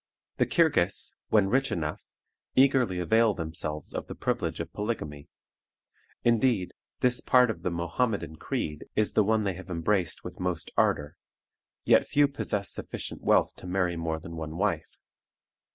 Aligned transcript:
The 0.37 0.47
Kirghiz, 0.47 1.13
when 1.29 1.47
rich 1.49 1.71
enough, 1.71 2.01
eagerly 2.55 2.97
avail 2.97 3.35
themselves 3.35 3.93
of 3.93 4.07
the 4.07 4.15
privilege 4.15 4.59
of 4.59 4.73
polygamy; 4.73 5.29
indeed, 6.23 6.73
this 7.01 7.21
part 7.21 7.51
of 7.51 7.61
the 7.61 7.69
Mohammedan 7.69 8.37
creed 8.37 8.85
is 8.95 9.13
the 9.13 9.23
one 9.23 9.43
they 9.43 9.53
have 9.53 9.69
embraced 9.69 10.23
with 10.23 10.39
most 10.39 10.71
ardor, 10.75 11.17
yet 11.83 12.07
few 12.07 12.27
possess 12.27 12.71
sufficient 12.73 13.21
wealth 13.21 13.53
to 13.57 13.67
marry 13.67 13.95
more 13.95 14.19
than 14.19 14.35
one 14.35 14.57
wife. 14.57 14.97